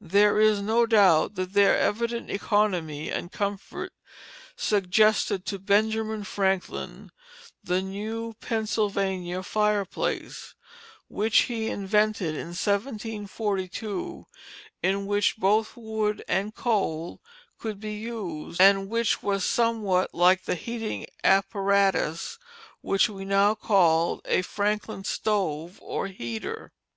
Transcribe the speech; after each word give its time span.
There 0.00 0.40
is 0.40 0.60
no 0.60 0.84
doubt 0.84 1.36
that 1.36 1.52
their 1.52 1.78
evident 1.78 2.28
economy 2.28 3.08
and 3.08 3.30
comfort 3.30 3.92
suggested 4.56 5.46
to 5.46 5.60
Benjamin 5.60 6.24
Franklin 6.24 7.12
the 7.62 7.80
"New 7.80 8.34
Pennsylvania 8.40 9.44
Fireplace," 9.44 10.56
which 11.06 11.42
he 11.42 11.68
invented 11.68 12.34
in 12.34 12.48
1742, 12.48 14.26
in 14.82 15.06
which 15.06 15.36
both 15.36 15.76
wood 15.76 16.24
and 16.26 16.52
coal 16.52 17.20
could 17.60 17.78
be 17.78 17.94
used, 17.94 18.60
and 18.60 18.88
which 18.88 19.22
was 19.22 19.44
somewhat 19.44 20.12
like 20.12 20.46
the 20.46 20.56
heating 20.56 21.06
apparatus 21.22 22.40
which 22.80 23.08
we 23.08 23.24
now 23.24 23.54
call 23.54 24.20
a 24.24 24.42
Franklin 24.42 25.04
stove, 25.04 25.78
or 25.80 26.08
heater. 26.08 26.72